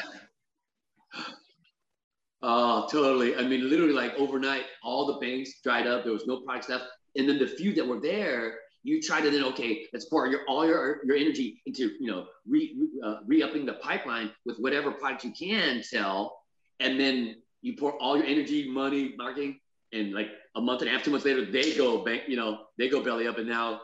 Oh, 2.42 2.88
totally. 2.90 3.36
I 3.36 3.42
mean, 3.42 3.68
literally, 3.68 3.92
like 3.92 4.14
overnight, 4.14 4.64
all 4.82 5.06
the 5.06 5.20
banks 5.24 5.60
dried 5.62 5.86
up. 5.86 6.04
There 6.04 6.12
was 6.12 6.26
no 6.26 6.40
products 6.40 6.68
left. 6.68 6.84
And 7.16 7.28
then 7.28 7.38
the 7.38 7.46
few 7.46 7.74
that 7.74 7.86
were 7.86 8.00
there, 8.00 8.54
you 8.82 9.02
try 9.02 9.20
to 9.20 9.30
then, 9.30 9.44
okay, 9.44 9.86
let's 9.92 10.06
pour 10.06 10.26
your 10.26 10.40
all 10.48 10.66
your, 10.66 11.00
your 11.04 11.16
energy 11.16 11.60
into, 11.66 11.90
you 12.00 12.10
know, 12.10 12.26
re, 12.48 12.74
uh, 13.04 13.16
re-upping 13.26 13.66
the 13.66 13.74
pipeline 13.74 14.30
with 14.46 14.56
whatever 14.58 14.90
product 14.90 15.24
you 15.24 15.32
can 15.32 15.82
sell. 15.82 16.40
And 16.80 16.98
then 16.98 17.36
you 17.60 17.76
pour 17.76 17.92
all 18.00 18.16
your 18.16 18.26
energy, 18.26 18.70
money, 18.70 19.14
marketing, 19.18 19.60
and 19.92 20.14
like 20.14 20.28
a 20.54 20.60
month 20.60 20.80
and 20.80 20.88
a 20.88 20.92
half, 20.92 21.02
two 21.02 21.10
months 21.10 21.26
later, 21.26 21.44
they 21.44 21.74
go 21.76 22.02
bank, 22.04 22.22
you 22.26 22.36
know, 22.36 22.60
they 22.78 22.88
go 22.88 23.02
belly 23.02 23.26
up, 23.26 23.38
and 23.38 23.48
now 23.48 23.82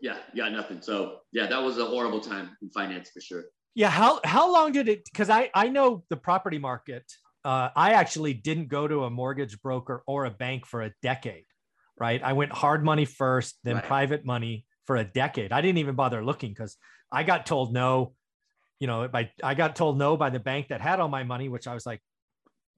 yeah, 0.00 0.18
you 0.32 0.42
got 0.42 0.52
nothing. 0.52 0.80
So 0.82 1.18
yeah, 1.32 1.46
that 1.46 1.62
was 1.62 1.78
a 1.78 1.84
horrible 1.84 2.20
time 2.20 2.56
in 2.62 2.70
finance 2.70 3.10
for 3.10 3.20
sure. 3.20 3.44
Yeah. 3.74 3.90
How 3.90 4.20
how 4.24 4.52
long 4.52 4.72
did 4.72 4.88
it? 4.88 5.04
Because 5.04 5.30
I 5.30 5.50
I 5.54 5.68
know 5.68 6.04
the 6.10 6.16
property 6.16 6.58
market. 6.58 7.04
Uh, 7.44 7.70
I 7.74 7.92
actually 7.94 8.34
didn't 8.34 8.68
go 8.68 8.86
to 8.86 9.04
a 9.04 9.10
mortgage 9.10 9.60
broker 9.62 10.02
or 10.06 10.26
a 10.26 10.30
bank 10.30 10.66
for 10.66 10.82
a 10.82 10.92
decade. 11.02 11.44
Right. 11.98 12.22
I 12.22 12.32
went 12.32 12.52
hard 12.52 12.84
money 12.84 13.04
first, 13.04 13.58
then 13.64 13.76
right. 13.76 13.84
private 13.84 14.24
money 14.24 14.66
for 14.86 14.96
a 14.96 15.04
decade. 15.04 15.52
I 15.52 15.60
didn't 15.60 15.78
even 15.78 15.94
bother 15.94 16.24
looking 16.24 16.50
because 16.50 16.76
I 17.12 17.22
got 17.22 17.46
told 17.46 17.72
no. 17.72 18.14
You 18.78 18.86
know, 18.86 19.08
by 19.08 19.30
I 19.42 19.54
got 19.54 19.76
told 19.76 19.98
no 19.98 20.16
by 20.16 20.30
the 20.30 20.40
bank 20.40 20.68
that 20.68 20.80
had 20.80 21.00
all 21.00 21.08
my 21.08 21.22
money, 21.22 21.50
which 21.50 21.66
I 21.66 21.74
was 21.74 21.84
like, 21.84 22.00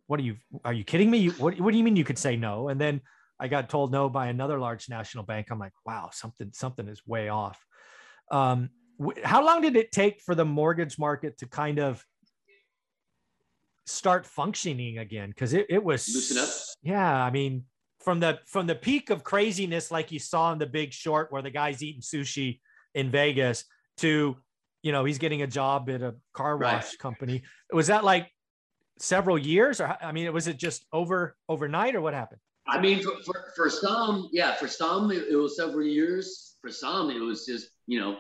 "What 0.09 0.19
are 0.19 0.25
you? 0.25 0.37
Are 0.65 0.73
you 0.73 0.83
kidding 0.83 1.09
me? 1.09 1.19
You, 1.19 1.31
what 1.33 1.61
What 1.61 1.71
do 1.71 1.79
you 1.79 1.85
mean 1.85 1.95
you 1.95 2.05
could 2.05 2.19
say 2.19 2.35
no?" 2.37 2.69
And 2.69 2.81
then 2.81 3.01
I 3.43 3.49
got 3.49 3.69
told 3.69 3.91
no 3.91 4.09
by 4.09 4.29
another 4.29 4.61
large 4.61 4.89
national 4.89 5.25
bank. 5.25 5.49
I'm 5.51 5.59
like, 5.59 5.73
wow, 5.85 6.11
something 6.13 6.51
something 6.53 6.87
is 6.87 7.05
way 7.05 7.29
off. 7.29 7.61
Um, 8.31 8.71
how 9.25 9.45
long 9.45 9.63
did 9.63 9.75
it 9.75 9.91
take 9.91 10.21
for 10.21 10.37
the 10.37 10.45
mortgage 10.45 10.97
market 10.97 11.39
to 11.39 11.49
kind 11.49 11.81
of 11.81 12.05
start 13.85 14.27
functioning 14.27 14.99
again? 14.99 15.31
Because 15.31 15.55
it, 15.55 15.67
it 15.69 15.83
was 15.83 16.09
loosen 16.15 16.39
up. 16.39 16.49
Yeah, 16.85 17.25
I 17.25 17.31
mean, 17.33 17.65
from 17.99 18.21
the 18.21 18.39
from 18.47 18.69
the 18.69 18.77
peak 18.77 19.11
of 19.11 19.25
craziness, 19.25 19.91
like 19.91 20.13
you 20.13 20.21
saw 20.21 20.53
in 20.53 20.61
The 20.61 20.67
Big 20.67 20.93
Short, 20.93 21.33
where 21.33 21.43
the 21.43 21.51
guy's 21.51 21.83
eating 21.83 22.01
sushi 22.01 22.61
in 22.95 23.11
Vegas, 23.11 23.65
to 23.97 24.37
you 24.85 24.93
know 24.93 25.05
he's 25.05 25.19
getting 25.19 25.43
a 25.43 25.49
job 25.49 25.91
at 25.91 26.01
a 26.01 26.15
car 26.33 26.57
wash 26.57 26.85
right. 26.85 26.99
company. 27.01 27.43
Was 27.73 27.89
that 27.89 28.05
like 28.05 28.31
several 29.01 29.37
years, 29.37 29.81
or 29.81 29.99
I 30.01 30.13
mean, 30.13 30.33
was 30.33 30.47
it 30.47 30.59
just 30.59 30.87
over 30.93 31.35
overnight, 31.49 31.97
or 31.97 32.01
what 32.01 32.15
happened? 32.15 32.41
I 32.73 32.81
mean, 32.81 33.03
for, 33.03 33.13
for, 33.23 33.45
for 33.55 33.71
some, 33.71 34.31
yeah, 34.33 34.55
for 34.55 34.67
some, 34.67 35.11
it, 35.13 35.25
it, 35.31 35.37
was 35.37 35.57
several 35.57 35.87
years. 35.87 36.57
For 36.63 36.71
some, 36.71 37.11
it 37.11 37.19
was 37.19 37.45
just, 37.45 37.69
you 37.87 38.01
know, 38.01 38.17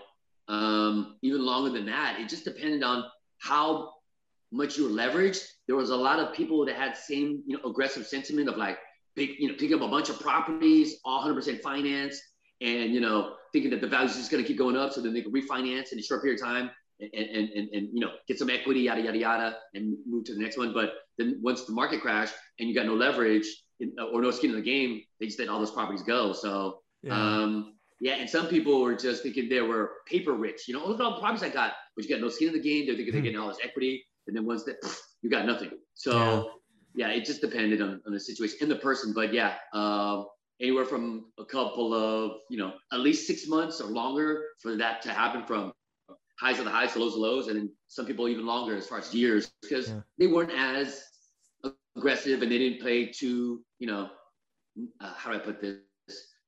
um, 0.48 1.16
even 1.22 1.44
longer 1.44 1.70
than 1.70 1.86
that. 1.86 2.20
It 2.20 2.28
just 2.28 2.44
depended 2.44 2.82
on 2.82 3.04
how 3.38 3.94
much 4.52 4.76
you 4.76 4.90
leveraged. 4.90 5.42
There 5.66 5.76
was 5.76 5.88
a 5.88 5.96
lot 5.96 6.18
of 6.18 6.34
people 6.34 6.66
that 6.66 6.76
had 6.76 6.98
same, 6.98 7.42
you 7.46 7.56
know, 7.56 7.70
aggressive 7.70 8.06
sentiment 8.06 8.50
of 8.50 8.58
like, 8.58 8.78
pick, 9.16 9.40
you 9.40 9.48
know, 9.48 9.54
picking 9.54 9.74
up 9.74 9.80
a 9.80 9.88
bunch 9.88 10.10
of 10.10 10.20
properties, 10.20 10.96
all 11.02 11.26
100% 11.26 11.62
finance, 11.62 12.20
and, 12.60 12.92
you 12.92 13.00
know, 13.00 13.36
thinking 13.54 13.70
that 13.70 13.80
the 13.80 13.88
value 13.88 14.10
is 14.10 14.16
just 14.16 14.30
going 14.30 14.42
to 14.42 14.46
keep 14.46 14.58
going 14.58 14.76
up 14.76 14.92
so 14.92 15.00
then 15.00 15.14
they 15.14 15.22
can 15.22 15.32
refinance 15.32 15.92
in 15.92 15.98
a 15.98 16.02
short 16.02 16.22
period 16.22 16.40
of 16.40 16.46
time 16.46 16.70
and, 17.00 17.10
and, 17.14 17.48
and, 17.50 17.68
and, 17.70 17.88
you 17.94 18.00
know, 18.00 18.10
get 18.28 18.38
some 18.38 18.50
equity, 18.50 18.80
yada, 18.80 19.00
yada, 19.00 19.18
yada, 19.18 19.56
and 19.72 19.96
move 20.06 20.24
to 20.24 20.34
the 20.34 20.40
next 20.40 20.58
one. 20.58 20.74
But 20.74 20.92
then 21.16 21.38
once 21.42 21.64
the 21.64 21.72
market 21.72 22.02
crashed 22.02 22.34
and 22.58 22.68
you 22.68 22.74
got 22.74 22.86
no 22.86 22.94
leverage, 22.94 23.46
or 24.12 24.22
no 24.22 24.30
skin 24.30 24.50
in 24.50 24.56
the 24.56 24.62
game, 24.62 25.02
they 25.20 25.26
just 25.26 25.38
let 25.38 25.48
all 25.48 25.58
those 25.58 25.70
properties 25.70 26.02
go. 26.02 26.32
So, 26.32 26.80
yeah. 27.02 27.14
um, 27.14 27.74
yeah, 28.00 28.14
and 28.14 28.28
some 28.28 28.46
people 28.48 28.82
were 28.82 28.94
just 28.94 29.22
thinking 29.22 29.48
they 29.48 29.60
were 29.60 29.92
paper 30.06 30.32
rich. 30.32 30.62
You 30.66 30.74
know, 30.74 30.86
look 30.86 31.00
at 31.00 31.04
all 31.04 31.14
the 31.14 31.20
properties 31.20 31.42
I 31.42 31.48
got, 31.48 31.72
but 31.94 32.04
you 32.04 32.10
got 32.10 32.20
no 32.20 32.28
skin 32.28 32.48
in 32.48 32.54
the 32.54 32.60
game. 32.60 32.86
They're 32.86 32.96
thinking 32.96 33.12
they're 33.12 33.20
hmm. 33.20 33.24
getting 33.24 33.40
all 33.40 33.48
this 33.48 33.58
equity, 33.62 34.04
and 34.26 34.36
then 34.36 34.46
once 34.46 34.64
that 34.64 34.76
you 35.22 35.30
got 35.30 35.46
nothing. 35.46 35.70
So, 35.94 36.52
yeah. 36.94 37.08
yeah, 37.08 37.14
it 37.14 37.24
just 37.24 37.40
depended 37.40 37.80
on, 37.80 38.00
on 38.06 38.12
the 38.12 38.20
situation 38.20 38.58
and 38.62 38.70
the 38.70 38.76
person. 38.76 39.12
But 39.14 39.32
yeah, 39.32 39.54
uh, 39.72 40.24
anywhere 40.60 40.84
from 40.84 41.26
a 41.38 41.44
couple 41.44 41.94
of 41.94 42.38
you 42.50 42.58
know 42.58 42.72
at 42.92 43.00
least 43.00 43.26
six 43.26 43.46
months 43.46 43.80
or 43.80 43.86
longer 43.86 44.44
for 44.60 44.76
that 44.76 45.02
to 45.02 45.10
happen 45.10 45.44
from 45.44 45.72
highs 46.40 46.58
of 46.58 46.64
the 46.64 46.70
highs 46.70 46.92
to 46.94 46.98
lows 46.98 47.14
of 47.14 47.20
lows, 47.20 47.48
and 47.48 47.56
then 47.56 47.70
some 47.88 48.06
people 48.06 48.28
even 48.28 48.46
longer 48.46 48.76
as 48.76 48.86
far 48.86 48.98
as 48.98 49.14
years 49.14 49.52
because 49.62 49.88
yeah. 49.88 50.00
they 50.18 50.26
weren't 50.26 50.52
as 50.52 51.04
aggressive 51.96 52.42
and 52.42 52.50
they 52.50 52.58
didn't 52.58 52.80
play 52.80 53.06
too, 53.06 53.62
you 53.78 53.86
know, 53.86 54.10
uh, 55.00 55.12
how 55.14 55.30
do 55.30 55.36
I 55.36 55.40
put 55.40 55.60
this? 55.60 55.78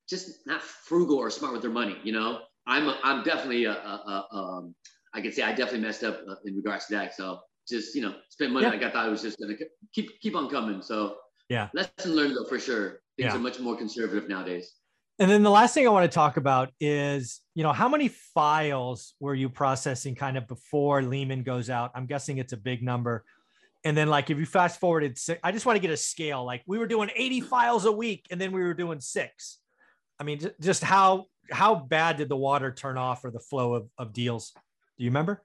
Just 0.09 0.47
not 0.47 0.63
frugal 0.63 1.17
or 1.17 1.31
smart 1.31 1.53
with 1.53 1.63
their 1.63 1.71
money. 1.71 1.97
You 2.03 2.13
know, 2.13 2.41
I'm 2.67 2.89
a, 2.89 2.99
I'm 3.03 3.23
definitely 3.25 3.65
a, 3.65 3.73
a, 3.73 4.27
a 4.33 4.37
um, 4.37 4.75
I 5.15 5.21
can 5.21 5.33
say 5.33 5.43
I 5.43 5.51
definitely 5.51 5.81
messed 5.81 6.05
up 6.05 6.21
uh, 6.29 6.35
in 6.45 6.55
regards 6.57 6.87
to 6.87 6.95
that. 6.95 7.15
So 7.15 7.41
just 7.69 7.95
you 7.95 8.03
know, 8.03 8.15
spend 8.29 8.53
money 8.53 8.67
yeah. 8.67 8.73
like 8.73 8.83
I 8.83 8.91
thought 8.91 9.07
it 9.07 9.11
was 9.11 9.23
just 9.23 9.39
gonna 9.39 9.55
keep 9.95 10.21
keep 10.21 10.37
on 10.37 10.51
coming. 10.51 10.83
So 10.83 11.17
Yeah. 11.49 11.69
Lesson 11.73 12.15
learned 12.15 12.37
though, 12.37 12.45
for 12.45 12.59
sure. 12.59 13.01
Things 13.17 13.33
Yeah. 13.33 13.37
are 13.37 13.39
much 13.39 13.61
more 13.61 13.77
conservative 13.77 14.29
nowadays. 14.29 14.73
And 15.19 15.31
then 15.31 15.45
the 15.45 15.51
last 15.51 15.75
thing 15.75 15.87
I 15.87 15.91
want 15.91 16.11
to 16.11 16.15
talk 16.15 16.37
about 16.37 16.71
is, 16.81 17.41
you 17.55 17.63
know, 17.63 17.73
how 17.73 17.89
many 17.89 18.09
files 18.09 19.15
were 19.21 19.35
you 19.35 19.49
processing 19.49 20.17
kind 20.17 20.37
of 20.37 20.49
before 20.49 21.03
Lehman 21.03 21.45
goes 21.45 21.71
out? 21.71 21.93
I'm 21.95 22.07
guessing 22.07 22.39
it's 22.39 22.53
a 22.53 22.57
big 22.57 22.83
number. 22.83 23.25
And 23.85 23.95
then, 23.97 24.09
like, 24.09 24.31
if 24.31 24.39
you 24.39 24.47
fast 24.47 24.81
forwarded, 24.81 25.19
si- 25.19 25.37
I 25.45 25.53
just 25.53 25.67
want 25.67 25.77
to 25.77 25.81
get 25.81 25.91
a 25.91 25.97
scale. 25.97 26.45
Like, 26.45 26.63
we 26.67 26.79
were 26.79 26.87
doing 26.87 27.11
80 27.15 27.43
files 27.43 27.85
a 27.85 27.93
week, 27.93 28.27
and 28.31 28.41
then 28.41 28.51
we 28.53 28.63
were 28.63 28.73
doing 28.73 28.99
six. 29.01 29.59
I 30.19 30.25
mean, 30.25 30.41
just 30.61 30.83
how 30.83 31.27
how 31.51 31.75
bad 31.75 32.17
did 32.17 32.31
the 32.31 32.37
water 32.37 32.73
turn 32.73 32.97
off 32.97 33.23
or 33.25 33.31
the 33.31 33.41
flow 33.41 33.75
of, 33.75 33.89
of 33.99 34.15
deals? 34.15 34.53
Do 34.97 35.05
you 35.05 35.11
remember? 35.11 35.43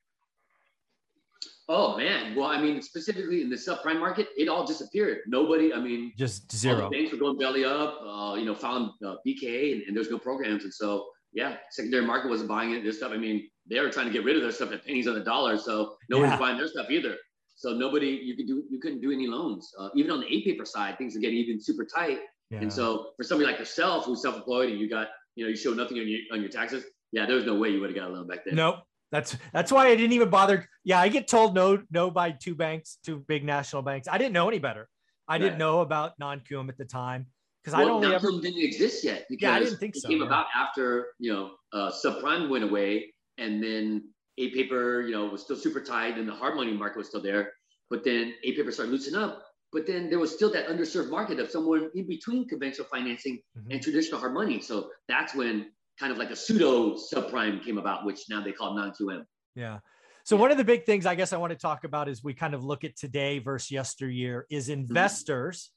Oh 1.68 1.98
man. 1.98 2.36
Well, 2.36 2.48
I 2.48 2.60
mean, 2.62 2.82
specifically 2.82 3.42
in 3.42 3.50
the 3.50 3.56
subprime 3.56 4.00
market, 4.00 4.30
it 4.38 4.48
all 4.48 4.66
disappeared. 4.66 5.20
Nobody, 5.28 5.74
I 5.74 5.80
mean, 5.80 6.14
Just 6.18 6.52
zero. 6.56 6.90
the 6.90 6.98
banks 6.98 7.12
were 7.12 7.18
going 7.20 7.38
belly 7.38 7.64
up, 7.66 8.00
uh, 8.02 8.36
you 8.36 8.46
know, 8.46 8.56
found 8.56 8.92
uh, 9.06 9.16
BKA 9.28 9.74
and, 9.74 9.82
and 9.84 9.96
there's 9.96 10.10
no 10.10 10.18
programs. 10.18 10.64
And 10.64 10.74
so, 10.74 11.08
yeah, 11.34 11.58
secondary 11.70 12.06
market 12.06 12.30
wasn't 12.30 12.50
buying 12.50 12.72
it. 12.72 12.84
This 12.84 12.98
stuff, 12.98 13.12
I 13.12 13.18
mean, 13.18 13.50
they 13.70 13.80
were 13.82 13.90
trying 13.92 14.08
to 14.08 14.14
get 14.14 14.24
rid 14.24 14.36
of 14.36 14.42
their 14.42 14.52
stuff 14.52 14.72
at 14.72 14.84
pennies 14.86 15.08
on 15.08 15.14
the 15.16 15.20
dollar. 15.24 15.58
So 15.58 15.96
nobody's 16.10 16.32
Yeah. 16.32 16.40
buying 16.40 16.58
their 16.58 16.68
stuff 16.70 16.90
either. 16.90 17.16
So 17.60 17.74
nobody, 17.74 18.08
you 18.08 18.38
could 18.38 18.48
do, 18.48 18.64
you 18.70 18.80
couldn't 18.80 19.02
do 19.02 19.12
any 19.12 19.28
loans. 19.28 19.70
Uh, 19.78 19.90
even 19.94 20.12
on 20.12 20.22
the 20.22 20.28
A 20.28 20.44
paper 20.46 20.64
side, 20.64 20.98
things 20.98 21.14
are 21.18 21.20
getting 21.20 21.36
even 21.36 21.60
super 21.60 21.84
tight. 21.84 22.20
Yeah. 22.50 22.60
And 22.62 22.72
so 22.72 23.08
for 23.18 23.24
somebody 23.26 23.52
like 23.52 23.60
yourself 23.60 24.06
who's 24.06 24.22
self-employed 24.22 24.70
and 24.70 24.80
you 24.80 24.90
got, 24.90 25.10
you 25.36 25.44
know, 25.44 25.50
you 25.50 25.58
show 25.58 25.74
nothing 25.74 26.00
on 26.00 26.08
your, 26.08 26.20
on 26.32 26.40
your 26.40 26.50
taxes. 26.50 26.86
Yeah, 27.12 27.26
There 27.26 27.36
was 27.36 27.44
no 27.46 27.56
way 27.56 27.68
you 27.72 27.82
would 27.82 27.90
have 27.90 27.98
got 28.00 28.10
a 28.12 28.14
loan 28.14 28.28
back 28.28 28.46
then. 28.46 28.56
Nope. 28.56 28.76
That's 29.12 29.36
that's 29.52 29.72
why 29.74 29.88
I 29.88 29.96
didn't 29.98 30.14
even 30.14 30.30
bother. 30.30 30.70
Yeah, 30.86 31.02
I 31.02 31.10
get 31.10 31.28
told 31.28 31.54
no, 31.54 31.82
no 31.92 32.10
by 32.12 32.32
two 32.32 32.56
banks, 32.56 33.00
two 33.04 33.26
big 33.28 33.44
national 33.44 33.82
banks. 33.82 34.08
I 34.08 34.18
didn't 34.18 34.34
know 34.34 34.48
any 34.48 34.60
better. 34.60 34.88
I 35.28 35.38
didn't 35.38 35.58
know 35.58 35.82
about 35.82 36.14
non-QM 36.18 36.70
at 36.70 36.78
the 36.78 36.86
time 36.86 37.26
because 37.64 37.78
Well, 37.78 37.96
only 37.96 38.14
ever. 38.14 38.32
non-QM 38.32 38.42
didn't 38.44 38.64
exist 38.64 39.04
yet 39.04 39.26
Yeah, 39.30 39.54
I 39.54 39.60
didn't 39.60 39.80
think 39.80 39.96
it 39.98 40.04
so, 40.04 40.08
came 40.08 40.20
yeah. 40.20 40.28
about 40.28 40.46
after 40.56 41.08
you 41.20 41.34
know 41.34 41.52
uh, 41.74 41.92
subprime 41.92 42.50
went 42.50 42.64
away, 42.64 43.14
and 43.38 43.62
then 43.62 44.04
a 44.40 44.50
paper 44.52 45.02
you 45.02 45.12
know 45.12 45.26
was 45.28 45.42
still 45.44 45.58
super 45.58 45.82
tight, 45.82 46.18
and 46.18 46.28
the 46.28 46.34
hard 46.34 46.56
money 46.56 46.74
market 46.74 46.98
was 46.98 47.08
still 47.08 47.22
there. 47.22 47.52
But 47.90 48.04
then 48.04 48.34
a 48.44 48.54
paper 48.56 48.72
started 48.72 48.92
loosening 48.92 49.22
up. 49.22 49.44
But 49.72 49.86
then 49.86 50.10
there 50.10 50.18
was 50.20 50.34
still 50.34 50.52
that 50.54 50.68
underserved 50.68 51.10
market 51.12 51.40
of 51.40 51.52
someone 51.52 51.92
in 51.94 52.08
between 52.08 52.48
conventional 52.48 52.88
financing 52.88 53.40
Mhm. 53.58 53.74
and 53.74 53.82
traditional 53.82 54.20
hard 54.20 54.34
money. 54.34 54.62
So 54.62 54.92
that's 55.08 55.36
when 55.36 55.72
kind 56.00 56.12
of 56.12 56.18
like 56.18 56.32
a 56.32 56.36
pseudo 56.36 56.96
subprime 56.96 57.64
came 57.64 57.78
about, 57.78 58.06
which 58.06 58.22
now 58.30 58.42
they 58.42 58.52
call 58.54 58.74
non-QM. 58.74 59.26
Yeah. 59.56 59.80
So 60.24 60.36
Yeah. 60.36 60.42
one 60.42 60.52
of 60.52 60.58
the 60.58 60.64
big 60.64 60.86
things 60.86 61.06
I 61.06 61.14
guess 61.16 61.34
I 61.34 61.38
want 61.38 61.52
to 61.52 61.58
talk 61.60 61.84
about 61.84 62.08
is 62.08 62.24
we 62.24 62.34
kind 62.34 62.54
of 62.56 62.64
look 62.64 62.84
at 62.84 62.96
today 62.96 63.40
versus 63.40 63.70
yesteryear 63.70 64.46
is 64.50 64.70
Mm-hmm. 64.70 64.80
investors, 64.80 65.72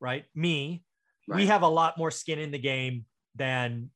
right? 0.00 0.26
Me, 0.34 0.84
we 1.26 1.46
have 1.46 1.62
a 1.62 1.68
lot 1.68 1.96
more 1.98 2.10
skin 2.10 2.38
in 2.38 2.50
the 2.50 2.58
game 2.58 3.06
than 3.34 3.90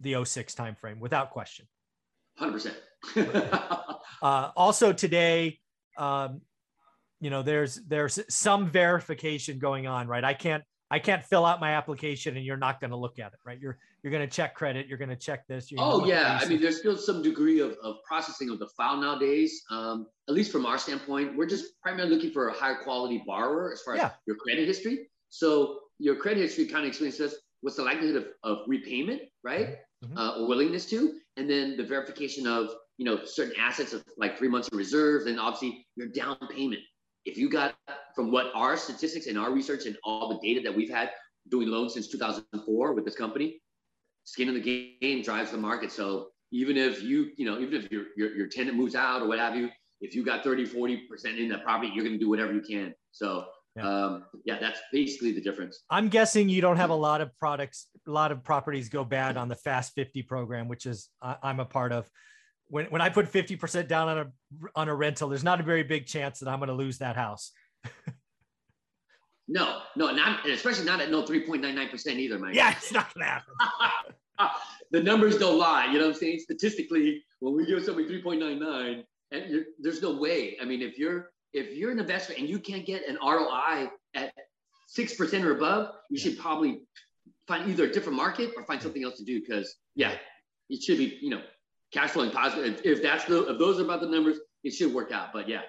the 0.00 0.14
06 0.14 0.54
timeframe, 0.54 0.98
without 1.00 1.30
question. 1.30 1.66
Hundred 2.36 2.52
percent. 2.52 2.76
Uh, 4.20 4.50
also 4.56 4.92
today, 4.92 5.60
um, 5.96 6.40
you 7.20 7.30
know, 7.30 7.42
there's 7.42 7.76
there's 7.86 8.18
some 8.28 8.68
verification 8.68 9.58
going 9.60 9.86
on, 9.86 10.08
right? 10.08 10.24
I 10.24 10.34
can't 10.34 10.64
I 10.90 10.98
can't 10.98 11.22
fill 11.24 11.44
out 11.44 11.60
my 11.60 11.74
application 11.74 12.36
and 12.36 12.44
you're 12.44 12.56
not 12.56 12.80
going 12.80 12.90
to 12.90 12.96
look 12.96 13.18
at 13.18 13.28
it, 13.28 13.38
right? 13.44 13.60
You're 13.60 13.78
you're 14.02 14.10
going 14.10 14.26
to 14.28 14.34
check 14.34 14.54
credit, 14.54 14.88
you're 14.88 14.98
going 14.98 15.10
to 15.10 15.16
check 15.16 15.46
this. 15.46 15.70
You're 15.70 15.80
Oh 15.82 16.06
yeah, 16.06 16.38
I 16.42 16.48
mean, 16.48 16.60
there's 16.60 16.78
still 16.78 16.96
some 16.96 17.22
degree 17.22 17.60
of, 17.60 17.76
of 17.82 17.96
processing 18.06 18.50
of 18.50 18.58
the 18.58 18.68
file 18.76 18.96
nowadays. 18.96 19.62
Um, 19.70 20.06
at 20.28 20.34
least 20.34 20.50
from 20.50 20.66
our 20.66 20.78
standpoint, 20.78 21.36
we're 21.36 21.46
just 21.46 21.80
primarily 21.82 22.14
looking 22.14 22.32
for 22.32 22.48
a 22.48 22.52
higher 22.52 22.78
quality 22.82 23.22
borrower 23.26 23.72
as 23.72 23.82
far 23.82 23.94
as 23.94 23.98
Yeah. 24.00 24.10
your 24.26 24.36
credit 24.36 24.66
history. 24.66 25.08
So 25.28 25.80
your 25.98 26.16
credit 26.16 26.40
history 26.40 26.66
kind 26.66 26.84
of 26.84 26.88
explains 26.88 27.18
to 27.18 27.26
us 27.26 27.34
what's 27.60 27.76
the 27.76 27.84
likelihood 27.84 28.16
of, 28.16 28.26
of 28.42 28.58
repayment, 28.66 29.22
right, 29.44 29.76
Mhm. 30.04 30.16
uh, 30.16 30.40
or 30.40 30.48
willingness 30.48 30.86
to, 30.86 31.18
and 31.36 31.48
then 31.50 31.76
the 31.76 31.84
verification 31.84 32.46
of 32.46 32.70
you 32.98 33.04
know 33.04 33.24
certain 33.24 33.54
assets 33.58 33.92
of 33.92 34.04
like 34.18 34.36
three 34.36 34.48
months 34.48 34.68
of 34.70 34.76
reserves, 34.76 35.26
and 35.26 35.40
obviously 35.40 35.86
your 35.96 36.08
down 36.08 36.36
payment. 36.50 36.82
If 37.24 37.36
you 37.36 37.48
got 37.48 37.74
from 38.14 38.30
what 38.30 38.46
our 38.54 38.76
statistics 38.76 39.26
and 39.26 39.38
our 39.38 39.52
research 39.52 39.86
and 39.86 39.96
all 40.04 40.28
the 40.28 40.38
data 40.46 40.60
that 40.64 40.74
we've 40.74 40.90
had 40.90 41.10
doing 41.50 41.68
loans 41.68 41.94
since 41.94 42.08
2004 42.08 42.94
with 42.94 43.04
this 43.04 43.14
company, 43.14 43.60
skin 44.24 44.48
in 44.48 44.54
the 44.54 44.96
game 45.00 45.22
drives 45.22 45.50
the 45.50 45.58
market. 45.58 45.92
So 45.92 46.28
even 46.52 46.76
if 46.76 47.02
you, 47.02 47.30
you 47.36 47.44
know, 47.44 47.58
even 47.58 47.74
if 47.74 47.90
your, 47.90 48.04
your, 48.16 48.34
your 48.34 48.46
tenant 48.46 48.76
moves 48.76 48.94
out 48.94 49.22
or 49.22 49.28
what 49.28 49.38
have 49.38 49.56
you, 49.56 49.68
if 50.00 50.14
you 50.14 50.24
got 50.24 50.44
30, 50.44 50.66
40% 50.66 51.38
in 51.38 51.48
that 51.48 51.64
property, 51.64 51.90
you're 51.94 52.04
going 52.04 52.18
to 52.18 52.24
do 52.24 52.28
whatever 52.28 52.52
you 52.52 52.60
can. 52.62 52.94
So 53.12 53.46
Yeah. 53.76 53.88
um, 53.88 54.24
yeah, 54.44 54.58
that's 54.58 54.80
basically 54.92 55.32
the 55.32 55.40
difference. 55.40 55.84
I'm 55.90 56.08
guessing 56.08 56.48
you 56.48 56.60
don't 56.60 56.76
have 56.76 56.90
a 56.90 56.94
lot 56.94 57.20
of 57.20 57.36
products, 57.38 57.88
a 58.06 58.10
lot 58.10 58.32
of 58.32 58.42
properties 58.42 58.88
go 58.88 59.04
bad 59.04 59.36
on 59.36 59.48
the 59.48 59.56
Fast 59.56 59.92
50 59.94 60.22
program, 60.22 60.68
which 60.68 60.86
is 60.86 61.08
I, 61.20 61.36
I'm 61.42 61.60
a 61.60 61.66
part 61.66 61.92
of. 61.92 62.08
When, 62.68 62.86
when 62.86 63.00
I 63.00 63.08
put 63.08 63.30
50% 63.32 63.88
down 63.88 64.08
on 64.08 64.18
a 64.18 64.26
on 64.76 64.88
a 64.88 64.94
rental, 64.94 65.28
there's 65.28 65.44
not 65.44 65.60
a 65.60 65.62
very 65.62 65.82
big 65.82 66.06
chance 66.06 66.40
that 66.40 66.48
I'm 66.48 66.58
going 66.58 66.68
to 66.68 66.74
lose 66.74 66.98
that 66.98 67.16
house. 67.16 67.52
No, 69.48 69.80
no, 69.96 70.12
not, 70.12 70.44
and 70.44 70.52
especially 70.52 70.84
not 70.84 71.00
at 71.00 71.10
no 71.10 71.22
3.99% 71.22 72.06
either, 72.16 72.38
man. 72.38 72.52
Yeah, 72.52 72.70
it's 72.70 72.92
not 72.92 73.12
going 73.14 73.26
to 73.26 73.32
happen. 73.32 74.54
the 74.90 75.02
numbers 75.02 75.38
don't 75.38 75.58
lie. 75.58 75.86
You 75.86 75.98
know 75.98 76.06
what 76.06 76.14
I'm 76.14 76.20
saying? 76.20 76.40
Statistically, 76.40 77.24
when 77.40 77.56
we 77.56 77.64
give 77.64 77.82
somebody 77.82 78.08
3.99, 78.08 79.04
and 79.30 79.50
you're, 79.50 79.64
there's 79.78 80.02
no 80.02 80.18
way. 80.18 80.56
I 80.60 80.64
mean, 80.64 80.82
if 80.82 80.98
you're 80.98 81.30
if 81.52 81.74
you're 81.74 81.90
an 81.90 81.98
investor 81.98 82.34
and 82.38 82.48
you 82.48 82.58
can't 82.58 82.84
get 82.84 83.06
an 83.08 83.18
ROI 83.22 83.88
at 84.14 84.32
six 84.86 85.14
percent 85.14 85.44
or 85.44 85.52
above, 85.52 85.94
you 86.10 86.18
should 86.18 86.38
probably 86.38 86.80
find 87.46 87.68
either 87.70 87.84
a 87.84 87.92
different 87.92 88.16
market 88.16 88.52
or 88.56 88.64
find 88.64 88.80
something 88.80 89.04
else 89.04 89.18
to 89.18 89.24
do. 89.24 89.40
Because 89.40 89.76
yeah, 89.94 90.14
it 90.70 90.82
should 90.82 90.98
be 90.98 91.18
you 91.20 91.30
know 91.30 91.42
cash 91.92 92.10
flowing 92.10 92.30
positive. 92.30 92.80
If, 92.84 93.02
that's 93.02 93.24
the 93.24 93.48
if 93.50 93.58
those 93.58 93.78
are 93.80 93.84
about 93.84 94.00
the 94.00 94.08
numbers, 94.08 94.38
it 94.64 94.72
should 94.74 94.92
work 94.92 95.12
out. 95.12 95.32
But 95.32 95.48
yeah, 95.48 95.62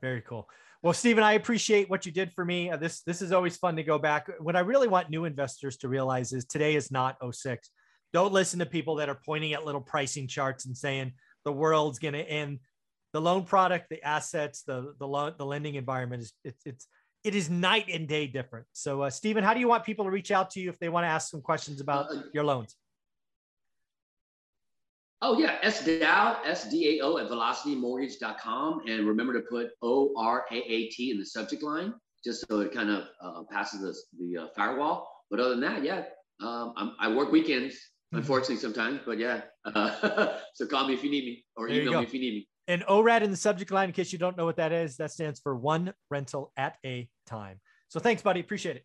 Very 0.00 0.22
cool. 0.22 0.48
Well, 0.82 0.92
Stephen, 0.92 1.24
I 1.24 1.32
appreciate 1.32 1.90
what 1.90 2.06
you 2.06 2.12
did 2.12 2.32
for 2.32 2.44
me. 2.44 2.70
Uh, 2.70 2.76
This 2.76 3.02
this 3.02 3.22
is 3.22 3.32
always 3.32 3.56
fun 3.56 3.76
to 3.76 3.82
go 3.82 3.98
back. 3.98 4.28
What 4.40 4.56
I 4.56 4.60
really 4.60 4.88
want 4.88 5.10
new 5.10 5.24
investors 5.24 5.76
to 5.78 5.88
realize 5.88 6.32
is 6.32 6.44
today 6.44 6.76
is 6.76 6.90
not 6.90 7.16
06. 7.32 7.70
Don't 8.12 8.32
listen 8.32 8.58
to 8.60 8.66
people 8.66 8.96
that 8.96 9.08
are 9.08 9.18
pointing 9.26 9.52
at 9.52 9.64
little 9.64 9.80
pricing 9.80 10.28
charts 10.28 10.66
and 10.66 10.76
saying 10.76 11.12
the 11.44 11.52
world's 11.52 11.98
going 11.98 12.14
to 12.14 12.20
end. 12.22 12.60
The 13.12 13.20
loan 13.20 13.44
product, 13.44 13.86
the 13.90 14.02
assets, 14.02 14.62
the 14.62 14.94
the 14.98 15.08
loan, 15.08 15.34
the 15.38 15.46
lending 15.46 15.74
environment 15.74 16.22
is 16.22 16.32
it's 16.44 16.62
it's 16.64 16.86
it 17.24 17.34
is 17.34 17.50
night 17.50 17.86
and 17.92 18.06
day 18.06 18.28
different. 18.28 18.66
So, 18.72 19.02
uh, 19.02 19.10
Stephen, 19.10 19.42
how 19.42 19.54
do 19.54 19.58
you 19.60 19.66
want 19.66 19.84
people 19.84 20.04
to 20.04 20.10
reach 20.12 20.30
out 20.30 20.50
to 20.50 20.60
you 20.60 20.68
if 20.68 20.78
they 20.78 20.88
want 20.88 21.04
to 21.04 21.08
ask 21.08 21.30
some 21.30 21.40
questions 21.40 21.80
about 21.80 22.06
Uh, 22.10 22.22
your 22.32 22.44
loans? 22.44 22.76
Oh 25.22 25.38
yeah, 25.38 25.58
SDAO, 25.62 26.38
S-D-A-O 26.44 27.18
at 27.18 27.30
velocitymortgage.com. 27.30 28.82
And 28.86 29.06
remember 29.06 29.32
to 29.32 29.46
put 29.48 29.68
O-R-A-A-T 29.82 31.10
in 31.10 31.18
the 31.18 31.24
subject 31.24 31.62
line, 31.62 31.94
just 32.24 32.46
so 32.48 32.60
it 32.60 32.72
kind 32.72 32.90
of 32.90 33.04
uh, 33.22 33.42
passes 33.50 33.80
the, 33.80 34.26
the 34.26 34.42
uh, 34.42 34.46
firewall. 34.54 35.08
But 35.30 35.40
other 35.40 35.50
than 35.50 35.60
that, 35.60 35.82
yeah, 35.82 36.04
um, 36.40 36.74
I'm, 36.76 36.92
I 37.00 37.14
work 37.14 37.32
weekends, 37.32 37.76
Mm-hmm. 38.06 38.18
unfortunately 38.18 38.56
sometimes, 38.56 39.00
but 39.04 39.18
yeah. 39.18 39.40
Uh, 39.64 40.38
so 40.54 40.64
call 40.66 40.86
me 40.86 40.94
if 40.94 41.02
you 41.02 41.10
need 41.10 41.24
me 41.24 41.44
or 41.56 41.68
There 41.68 41.80
email 41.80 41.98
me 41.98 42.06
if 42.06 42.14
you 42.14 42.20
need 42.20 42.34
me. 42.34 42.48
And 42.68 42.84
ORAD 42.84 43.22
in 43.22 43.32
the 43.32 43.36
subject 43.36 43.72
line, 43.72 43.88
in 43.88 43.92
case 43.92 44.12
you 44.12 44.18
don't 44.18 44.36
know 44.36 44.44
what 44.44 44.56
that 44.58 44.72
is, 44.72 44.96
that 44.98 45.10
stands 45.10 45.40
for 45.40 45.56
one 45.56 45.92
rental 46.08 46.52
at 46.56 46.76
a 46.84 47.08
time. 47.26 47.60
So 47.88 47.98
thanks, 47.98 48.22
buddy. 48.22 48.38
Appreciate 48.38 48.76
it. 48.76 48.84